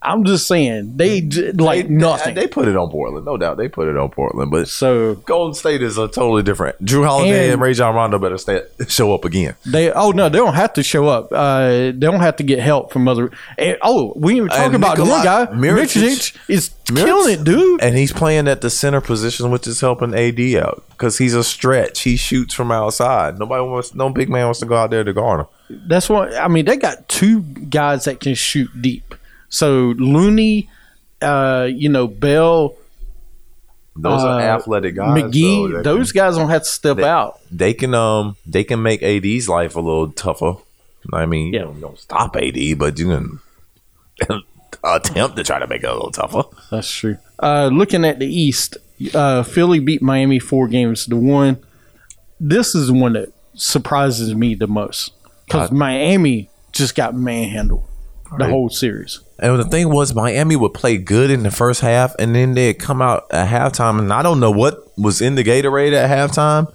[0.03, 2.35] I'm just saying they like they, nothing.
[2.35, 3.57] They put it on Portland, no doubt.
[3.57, 6.83] They put it on Portland, but so Golden State is a totally different.
[6.83, 9.55] Drew Holiday and, And- Rajon Rondo better stay, show up again.
[9.65, 11.31] they oh no, they don't have to show up.
[11.31, 13.31] Uh, they don't have to get help from other.
[13.57, 15.51] And, oh, we even talk about the one Nikolai guy.
[15.53, 17.81] Mirotic is killing it, dude.
[17.81, 21.43] And he's playing at the center position, which is helping AD out because he's a
[21.43, 22.01] stretch.
[22.01, 23.37] He shoots from outside.
[23.39, 25.47] Nobody wants, no big man wants to go out there to guard him.
[25.87, 26.65] That's what I mean.
[26.65, 29.15] They got two guys that can shoot deep.
[29.51, 30.67] So Looney,
[31.21, 32.75] uh, you know Bell,
[33.95, 35.21] Those are Uh, athletic guys.
[35.21, 35.71] McGee.
[35.71, 37.39] though, those guys don't have to step They- out.
[37.51, 40.55] they can um they can make AD's life a little tougher.
[41.13, 41.65] I mean, you Yeah.
[41.65, 43.39] don't, don't stop AD, but you can
[44.83, 46.43] attempt to try to make it a little tougher.
[46.71, 47.17] That's true.
[47.37, 48.77] Uh, looking at the East,
[49.13, 51.57] uh, Philly beat Miami four games to one.
[52.39, 55.11] This is the one that surprises me the most
[55.45, 57.83] because Miami just got manhandled
[58.37, 59.19] the whole series.
[59.41, 62.75] And the thing was, Miami would play good in the first half, and then they'd
[62.75, 66.71] come out at halftime, and I don't know what was in the Gatorade at halftime,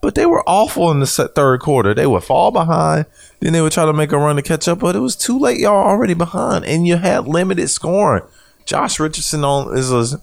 [0.00, 1.94] but they were awful in the third quarter.
[1.94, 3.06] They would fall behind,
[3.40, 5.36] then they would try to make a run to catch up, but it was too
[5.36, 5.58] late.
[5.58, 8.22] Y'all already behind, and you had limited scoring.
[8.64, 10.20] Josh Richardson on is a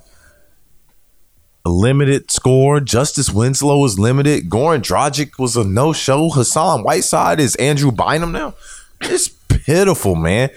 [1.65, 2.80] limited score.
[2.80, 4.50] Justice Winslow was limited.
[4.50, 6.30] Goran Dragic was a no show.
[6.30, 8.56] Hassan Whiteside is Andrew Bynum now.
[9.02, 10.50] It's pitiful, man.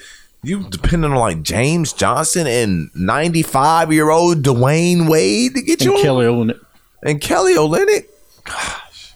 [0.46, 5.90] You depending on like James Johnson and 95 year old Dwyane Wade to get you.
[5.90, 6.60] And you Kelly Olynyk.
[7.02, 8.06] and Kelly Olynyk.
[8.44, 9.12] Gosh,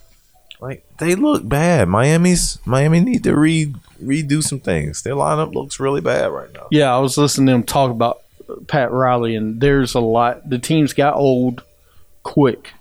[0.61, 1.89] like they look bad.
[1.89, 5.03] Miami's Miami need to re redo some things.
[5.03, 6.67] Their lineup looks really bad right now.
[6.73, 8.23] Yeah, I was listening to him talk about
[8.67, 10.51] Pat Riley, and there's a lot.
[10.51, 11.63] The teams got old
[12.25, 12.73] quick,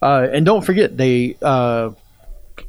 [0.00, 1.90] uh, and don't forget they uh,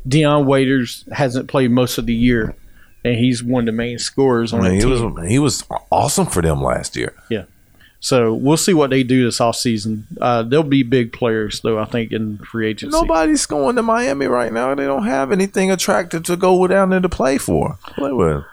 [0.05, 2.53] Dion Waiters hasn't played most of the year,
[3.03, 5.13] and he's one of the main scorers I on mean, the he team.
[5.15, 7.13] was he was awesome for them last year.
[7.29, 7.43] yeah.
[8.03, 10.05] So we'll see what they do this offseason.
[10.19, 11.77] Uh, they'll be big players, though.
[11.77, 12.99] I think in free agency.
[12.99, 14.73] Nobody's going to Miami right now.
[14.73, 17.77] They don't have anything attractive to go down there to play for.
[17.89, 18.43] Play with.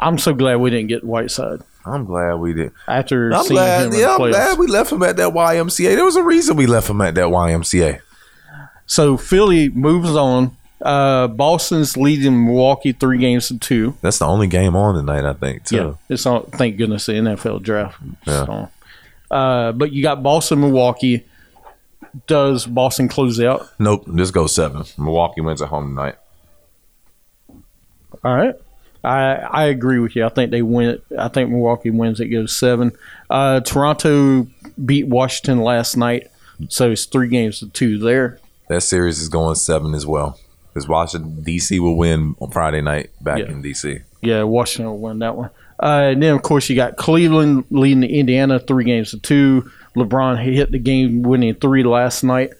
[0.00, 2.72] I'm so glad we didn't get Whiteside I'm glad we did.
[2.88, 3.92] after I'm seeing glad.
[3.92, 5.94] Yeah, the I'm glad we left him at that YMCA.
[5.94, 8.00] There was a reason we left him at that YMCA.
[8.86, 10.56] So Philly moves on.
[10.80, 13.96] Uh, Boston's leading Milwaukee three games to two.
[14.02, 15.64] That's the only game on tonight, I think.
[15.64, 15.76] Too.
[15.76, 16.44] Yeah, it's on.
[16.46, 17.98] Thank goodness the NFL draft.
[18.26, 18.66] Yeah.
[19.30, 21.24] Uh, but you got Boston, Milwaukee.
[22.26, 23.68] Does Boston close out?
[23.78, 24.04] Nope.
[24.06, 24.84] This goes seven.
[24.98, 26.16] Milwaukee wins at home tonight.
[28.24, 28.54] All right.
[29.04, 30.24] I I agree with you.
[30.24, 31.00] I think they win.
[31.18, 32.20] I think Milwaukee wins.
[32.20, 32.92] It goes seven.
[33.30, 34.46] Uh, Toronto
[34.84, 36.28] beat Washington last night,
[36.68, 38.40] so it's three games to two there.
[38.68, 40.38] That series is going seven as well.
[40.76, 43.46] Because Washington DC will win on Friday night back Yeah.
[43.46, 44.02] in DC.
[44.20, 45.48] Yeah, Washington will win that one.
[45.82, 49.70] Uh, and then of course you got Cleveland leading to Indiana three games to two.
[49.96, 52.50] LeBron hit the game winning three last night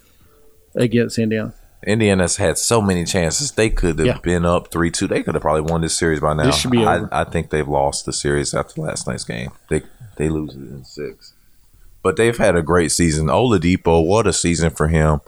[0.74, 1.52] against Indiana.
[1.86, 3.50] Indiana's had so many chances.
[3.52, 4.18] They could have Yeah.
[4.22, 5.06] been up three two.
[5.06, 6.44] They could have probably won this series by now.
[6.44, 7.02] This should be I.
[7.12, 9.50] I think they've lost the series after last night's game.
[9.68, 9.82] They
[10.16, 11.34] they lose it in six.
[12.02, 13.26] But they've had a great season.
[13.26, 15.20] Oladipo, what a season for him.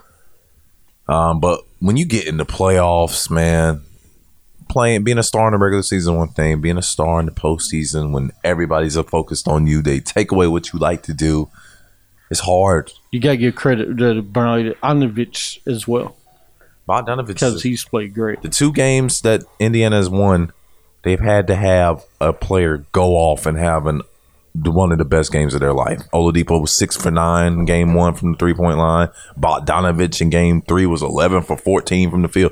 [1.09, 3.81] Um, but when you get in the playoffs, man,
[4.69, 7.31] playing being a star in the regular season one thing, being a star in the
[7.31, 11.49] postseason when everybody's focused on you, they take away what you like to do.
[12.29, 12.91] It's hard.
[13.09, 16.15] You got to give credit to Bogdanovich as well
[16.89, 18.41] Bogdanovich because he's played great.
[18.41, 20.51] the two games that Indiana has won,
[21.03, 24.01] they've had to have a player go off and have an
[24.65, 26.01] one of the best games of their life.
[26.13, 29.09] Oladipo was six for nine in game one from the three point line.
[29.39, 32.51] Bogdanovich in game three was eleven for fourteen from the field.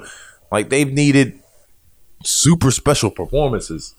[0.52, 1.40] Like they've needed
[2.24, 3.94] super special performances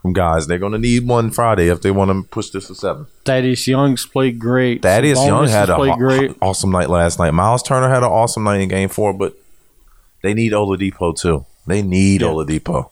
[0.00, 0.46] from guys.
[0.46, 3.06] They're going to need one Friday if they want to push this to seven.
[3.24, 4.82] Thaddeus Young's played great.
[4.82, 6.36] Thaddeus Sabonis Young had a played great.
[6.42, 7.32] awesome night last night.
[7.32, 9.34] Miles Turner had an awesome night in game four, but
[10.22, 11.46] they need Oladipo too.
[11.66, 12.28] They need Yeah.
[12.28, 12.90] Oladipo.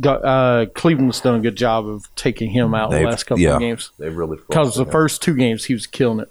[0.00, 3.42] Got, uh, Cleveland's done a good job of taking him out the They've- last couple
[3.42, 3.54] yeah.
[3.54, 6.28] of games They really because the first two games he was killing it.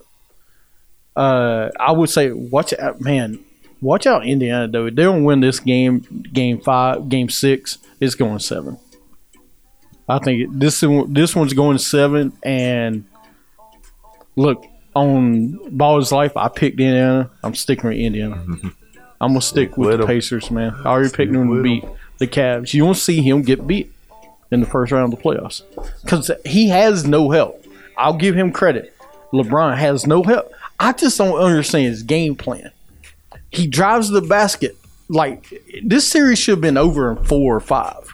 [1.15, 3.39] Uh, I would say watch out, man.
[3.81, 4.85] Watch out, Indiana though.
[4.85, 5.99] They don't win this game,
[6.33, 7.77] game five, game six.
[7.99, 8.77] It's going seven.
[10.09, 12.33] I think this this one's going seven.
[12.43, 13.05] And
[14.35, 14.65] look
[14.95, 17.31] on Ball's life, I picked Indiana.
[17.43, 18.43] I'm sticking with Indiana.
[19.21, 20.05] I'm gonna stick with with the.
[20.07, 20.73] Pacers, man.
[20.83, 21.85] I already picked them to beat
[22.17, 22.73] the Cavs.
[22.73, 23.91] You won't see him get beat
[24.51, 25.63] in the first round of the playoffs
[26.04, 27.65] because he has no help.
[27.97, 28.93] I'll give him credit.
[29.34, 30.51] LeBron has no help.
[30.80, 32.71] I just don't understand his game plan.
[33.51, 34.75] He drives the basket
[35.08, 38.12] like this series should have been over in four or five.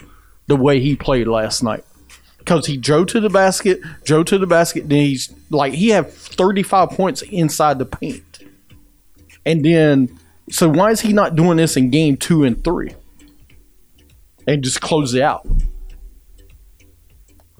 [0.47, 1.85] The way he played last night,
[2.39, 4.89] because he drove to the basket, drove to the basket.
[4.89, 8.39] Then he's like he had thirty five points inside the paint,
[9.45, 12.93] and then so why is he not doing this in game two and three,
[14.47, 15.45] and just close it out?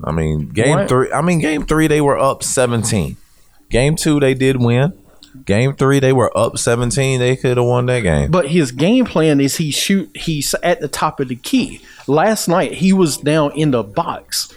[0.03, 0.89] I mean, game What?
[0.89, 1.11] three.
[1.11, 3.17] I mean, game three they were up seventeen.
[3.69, 4.93] Game two they did win.
[5.45, 7.19] Game three they were up seventeen.
[7.19, 8.31] They could have won that game.
[8.31, 10.09] But his game plan is he shoot.
[10.15, 11.81] He's at the top of the key.
[12.07, 14.53] Last night he was down in the box,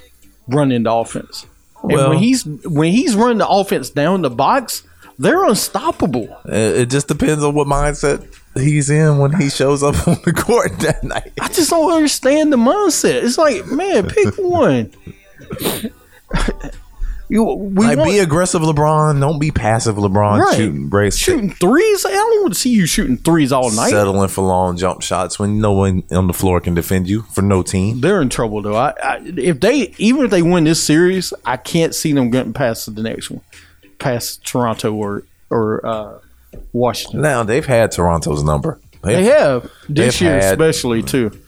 [0.48, 1.46] running the offense.
[1.82, 4.82] And Well- when he's when he's running the offense down the box,
[5.18, 6.34] they're unstoppable.
[6.46, 8.26] It, it just depends on what mindset
[8.56, 11.32] he's in when he shows up on the court that night.
[11.40, 13.22] I just don't understand the mindset.
[13.22, 14.92] It's like, man, pick one.
[17.28, 19.18] you we Like, want, be aggressive, LeBron.
[19.20, 20.38] Don't be passive, LeBron.
[20.40, 20.56] Right.
[20.56, 22.04] Shooting breaks, shooting threes.
[22.04, 23.90] I don't want to see you shooting threes all night.
[23.90, 27.42] settling for long jump shots when no one on the floor can defend you for
[27.42, 28.00] no team.
[28.00, 28.76] They're in trouble though.
[28.76, 32.52] I, I if they even if they win this series, I can't see them getting
[32.52, 33.40] past the next one,
[33.98, 36.18] past Toronto or or uh,
[36.72, 37.20] Washington.
[37.22, 38.80] Now they've had Toronto's number.
[39.02, 41.38] They have this they've year, had- especially too.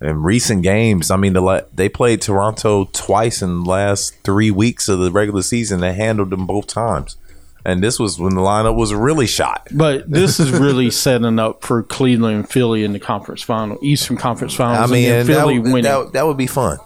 [0.00, 1.10] in recent games.
[1.10, 5.10] I mean, the la- they played Toronto twice in the last three weeks of the
[5.12, 5.80] regular season.
[5.80, 7.16] They handled them both times.
[7.64, 9.68] And this was when the lineup was really shot.
[9.70, 14.16] But this is really setting up for Cleveland and Philly in the conference final, Eastern
[14.16, 15.82] Conference I mean, and that, then Philly would- winning.
[15.84, 16.78] that, that would be fun.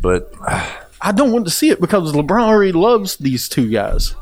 [0.00, 0.32] But
[1.00, 4.14] I don't want to see it because LeBron already loves these two guys.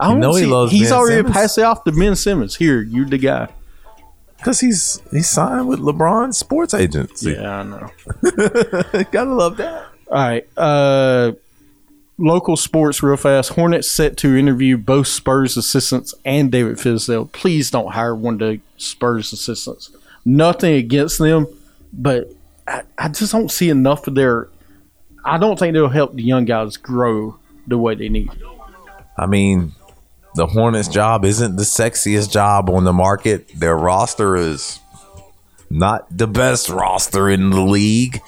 [0.00, 1.34] I don't know see he loves He's Ben already Simmons.
[1.36, 2.56] passed it off to Ben Simmons.
[2.56, 3.48] Here, you're the guy.
[4.38, 7.32] because he's he's signed with LeBron's sports agency.
[7.32, 7.90] Yeah, I know.
[9.12, 9.86] Gotta love that.
[10.08, 10.46] All right.
[10.56, 11.32] Uh,
[12.18, 13.50] local sports, real fast.
[13.52, 17.30] Hornets set to interview both Spurs assistants and David Fizdale.
[17.32, 19.90] Please don't hire one of the Spurs assistants.
[20.24, 21.46] Nothing against them,
[21.92, 22.32] but
[22.66, 24.48] I, I just don't see enough of their.
[25.24, 28.30] I don't think they'll help the young guys grow the way they need.
[29.18, 29.72] I mean,
[30.34, 33.48] the Hornets job isn't the sexiest job on the market.
[33.58, 34.78] Their roster is
[35.68, 38.20] not the best roster in the league.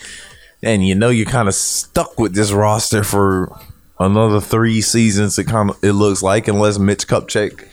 [0.62, 3.56] And you know you're kind of stuck with this roster for
[3.98, 5.38] another three seasons.
[5.38, 7.66] It kind of it looks like, unless Mitch Kupchak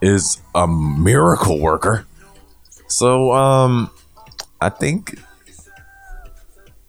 [0.00, 2.06] is a miracle worker.
[2.88, 3.90] So, um,
[4.60, 5.18] I think,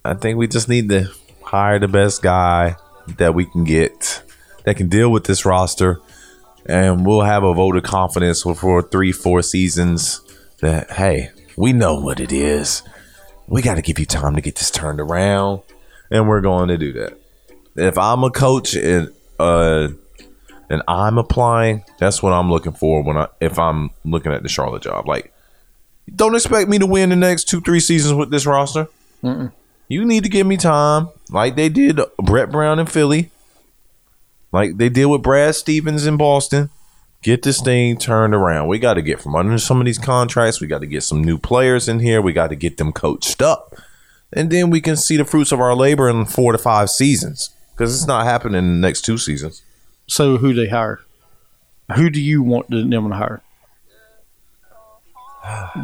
[0.04, 1.10] I think we just need to
[1.42, 2.76] hire the best guy
[3.18, 4.22] that we can get
[4.64, 6.00] that can deal with this roster,
[6.66, 10.20] and we'll have a vote of confidence for, three, four seasons.
[10.60, 12.82] That hey, we know what it is.
[13.46, 15.62] We got to give you time to get this turned around,
[16.10, 17.18] and we're going to do that.
[17.76, 19.88] If I'm a coach and uh,
[20.68, 24.48] and I'm applying, that's what I'm looking for when I if I'm looking at the
[24.48, 25.08] Charlotte job.
[25.08, 25.32] Like,
[26.14, 28.88] don't expect me to win the next two, three seasons with this roster.
[29.88, 33.30] You need to give me time, like they did Brett Brown in Philly,
[34.52, 36.70] like they did with Brad Stevens in Boston.
[37.22, 38.68] Get this thing turned around.
[38.68, 40.60] We got to get from under some of these contracts.
[40.60, 42.22] We got to get some new players in here.
[42.22, 43.76] We got to get them coached up,
[44.32, 47.50] and then we can see the fruits of our labor in four to five seasons.
[47.72, 49.62] Because it's not happening in the next two seasons.
[50.06, 51.00] So, who they hire?
[51.96, 53.40] Who do you want them to hire?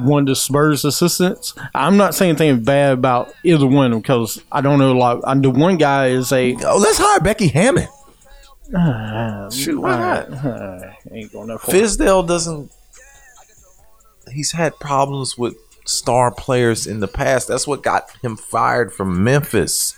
[0.02, 1.54] One of the Spurs assistants.
[1.74, 4.98] I'm not saying anything bad about either one of them because I don't know a
[4.98, 5.22] lot.
[5.26, 7.88] I, the one guy is a Oh, let's hire Becky Hammon.
[8.70, 10.32] Shoot, why not?
[10.32, 10.80] Uh,
[11.12, 11.58] ain't going far.
[11.58, 12.72] Fizdale doesn't.
[14.32, 17.48] He's had problems with star players in the past.
[17.48, 19.94] That's what got him fired from Memphis.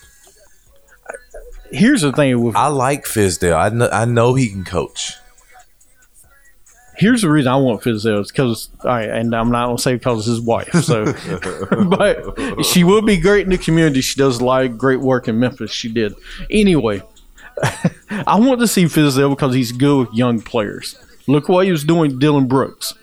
[1.71, 3.57] Here's the thing with I like Fizdale.
[3.57, 5.15] I know, I know he can coach.
[6.97, 10.27] here's the reason I want Fizdale is because right, and I'm not gonna say because
[10.27, 10.73] his wife.
[10.83, 11.05] So,
[11.89, 14.01] but she will be great in the community.
[14.01, 15.71] She does a lot of great work in Memphis.
[15.71, 16.15] She did.
[16.51, 17.03] Anyway,
[18.27, 20.97] I want to see Fizdale because he's good with young players.
[21.27, 22.95] Look what he was doing, Dillon Brooks.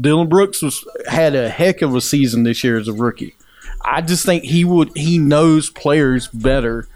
[0.00, 3.34] Dillon Brooks was had a heck of a season this year as a rookie.
[3.84, 4.90] I just think he would.
[4.96, 6.88] He knows players better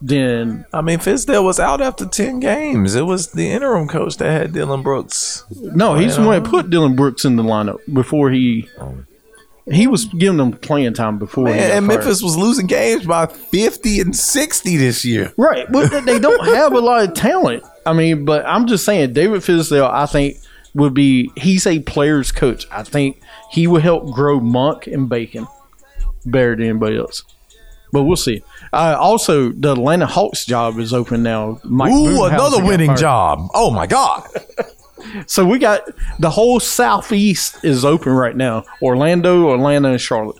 [0.00, 2.94] than I mean, Fizdale was out after ten games.
[2.94, 5.44] It was the interim coach that had Dillon Brooks.
[5.50, 9.04] No, he's the one that put Dillon Brooks in the lineup before he oh.
[9.70, 11.44] He was giving them playing time before.
[11.44, 11.98] Man, and fired.
[11.98, 15.32] Memphis was losing games by fifty and sixty this year.
[15.36, 15.66] right?
[15.70, 17.64] But they don't have a lot of talent.
[17.84, 20.38] I mean, but I'm just saying, David Fizdale, I think
[20.74, 22.66] would be he's a player's coach.
[22.70, 25.46] I think he will help grow Monk and Bacon
[26.24, 27.24] better than anybody else.
[27.92, 28.42] But we'll see.
[28.72, 31.60] Uh, also, the Atlanta Hawks job is open now.
[31.64, 32.98] Mike Ooh, Budenholzer another winning fired.
[32.98, 33.48] job.
[33.54, 34.28] Oh my god.
[35.26, 35.88] So we got
[36.18, 38.64] the whole southeast is open right now.
[38.82, 40.36] Orlando, Atlanta, and Charlotte.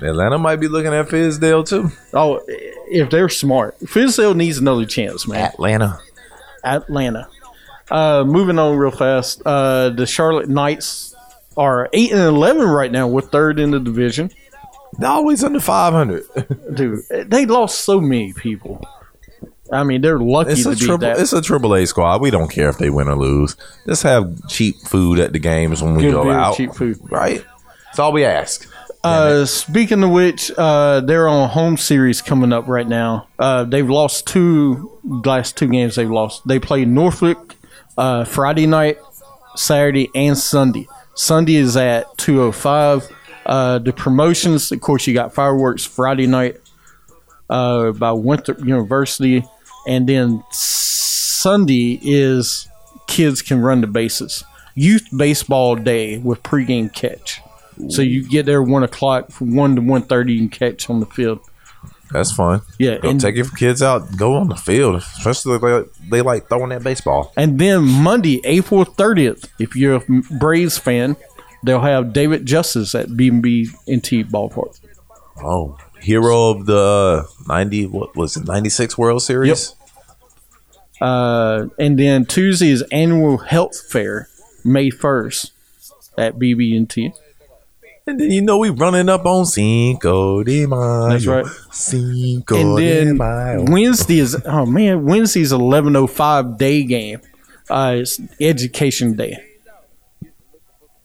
[0.00, 1.90] Atlanta might be looking at Fizdale too.
[2.14, 5.44] Oh, if they're smart, Fizdale needs another chance, man.
[5.44, 5.98] Atlanta.
[6.64, 7.28] Atlanta.
[7.90, 9.42] Uh, moving on real fast.
[9.44, 11.14] Uh, the Charlotte Knights
[11.56, 13.08] are eight and eleven right now.
[13.08, 14.30] We're third in the division.
[14.98, 16.24] They're always under five hundred.
[16.74, 18.86] Dude, they lost so many people.
[19.72, 20.98] I mean, they're lucky It's to a be triple.
[20.98, 21.18] that.
[21.18, 22.20] It's a triple A squad.
[22.20, 23.56] We don't care if they win or lose.
[23.86, 26.56] Just have cheap food at the games when we Good go beer, out.
[26.56, 26.98] cheap food.
[27.10, 27.44] right?
[27.86, 28.68] That's all we ask.
[29.02, 33.28] Uh, speaking of which, uh, they're on a home series coming up right now.
[33.38, 35.94] Uh, they've lost two last two games.
[35.94, 36.46] They've lost.
[36.46, 37.56] They played Norfolk
[37.96, 38.98] uh, Friday night,
[39.56, 40.86] Saturday, and Sunday.
[41.14, 43.08] Sunday is at two o five.
[43.46, 46.60] Uh, the promotions, of course, you got fireworks Friday night
[47.48, 49.44] uh, by Winthrop University,
[49.86, 52.68] and then Sunday is
[53.06, 54.44] kids can run the bases.
[54.74, 57.40] Youth baseball day with pregame catch.
[57.88, 60.34] So you get there one o'clock from one to one thirty.
[60.34, 61.40] You can catch on the field.
[62.10, 62.62] That's fun.
[62.78, 64.16] Yeah, Go and- take your kids out.
[64.16, 67.32] Go on the field, especially if they, they like throwing that baseball.
[67.36, 70.00] And then Monday, April thirtieth, if you're a
[70.38, 71.16] Braves fan,
[71.62, 74.78] they'll have David Justice at B&B NT Ballpark.
[75.42, 77.86] Oh, hero of the ninety.
[77.86, 78.46] What was it?
[78.46, 79.74] Ninety six World Series.
[81.00, 84.28] Uh, and then Tuesday is annual health fair,
[84.64, 85.52] May first
[86.18, 87.12] at BB&T.
[88.06, 91.08] And then you know we running up on Cinco de Mayo.
[91.08, 91.46] That's right.
[91.70, 93.64] Cinco and de then Mayo.
[93.70, 97.20] Wednesday is oh man, Wednesday's eleven oh five day game.
[97.68, 99.36] Uh, it's education day.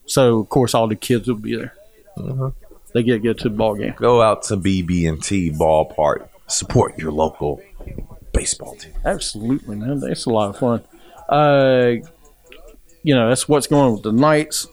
[0.05, 1.73] So of course all the kids will be there.
[2.17, 2.51] Uh-huh.
[2.95, 3.93] They get to go to the ball game.
[3.97, 6.29] Go out to BB&T ballpark.
[6.47, 7.61] Support your local
[8.31, 8.93] baseball team.
[9.03, 9.99] Absolutely, man.
[9.99, 10.81] That's a lot of fun.
[11.27, 11.95] Uh,
[13.03, 14.67] you know, that's what's going on with the Knights.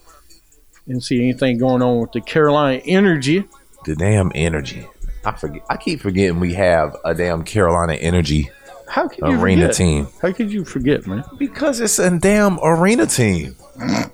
[0.87, 3.43] Didn't see anything going on with the Carolina Energy.
[3.87, 4.87] The damn energy.
[5.25, 5.63] I forget.
[5.69, 8.51] I keep forgetting we have a damn Carolina Energy
[8.89, 9.77] How could you arena forget?
[9.77, 11.25] team How could you forget, man?
[11.39, 13.57] because it's a damn arena team.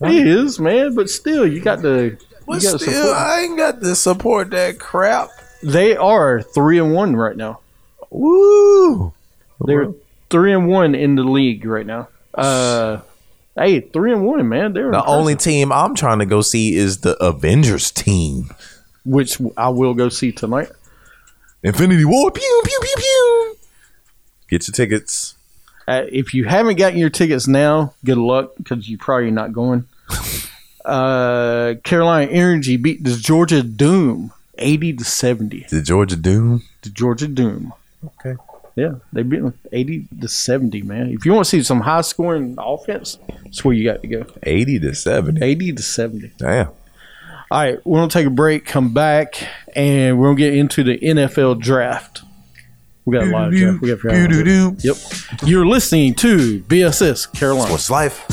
[0.00, 0.94] It is, man.
[0.94, 2.18] But still, you got the.
[2.46, 3.16] But you got still, support.
[3.16, 5.28] I ain't got to support that crap.
[5.62, 7.60] They are three and one right now.
[8.10, 9.12] Woo!
[9.64, 9.92] They're
[10.30, 12.08] three and one in the league right now.
[12.34, 13.00] Uh,
[13.56, 14.72] hey, three and one, man.
[14.72, 15.08] They're The impressive.
[15.18, 18.50] only team I'm trying to go see is the Avengers team.
[19.04, 20.70] which I will go see tonight.
[21.62, 22.30] Infinity War.
[22.30, 23.56] Pew pew pew pew.
[24.48, 25.34] Get your tickets.
[25.90, 29.88] Uh, if you haven't gotten your tickets now, good luck because you're probably not going.
[30.84, 35.66] uh, Carolina Energy beat the Georgia Doom eighty to seventy.
[35.68, 36.62] The Georgia Doom.
[36.82, 37.72] The Georgia Doom.
[38.04, 38.40] Okay.
[38.76, 40.82] Yeah, they beat them eighty to seventy.
[40.82, 44.06] Man, if you want to see some high scoring offense, that's where you got to
[44.06, 44.26] go.
[44.44, 45.44] 80 to 70.
[45.44, 46.30] Eighty to seventy.
[46.36, 46.68] Damn.
[46.68, 46.74] All
[47.50, 51.58] right, we're gonna take a break, come back, and we're gonna get into the NFL
[51.60, 52.22] draft.
[53.10, 53.82] We got a lot of draft.
[53.82, 54.84] We got a lot of.
[54.84, 54.96] Yep.
[55.44, 57.72] You're listening to BSS Carolina.
[57.72, 58.24] What's life?